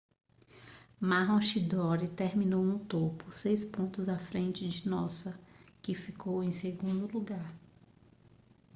[1.01, 5.39] maroochydore terminou no topo seis pontos à frente de noosa
[5.79, 7.53] que ficou em segundo lugar